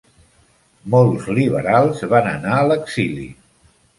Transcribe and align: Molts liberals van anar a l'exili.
Molts 0.93 1.27
liberals 1.41 2.01
van 2.15 2.31
anar 2.31 2.57
a 2.61 2.65
l'exili. 2.71 3.29